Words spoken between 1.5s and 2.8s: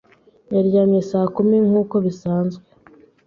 nkuko bisanzwe.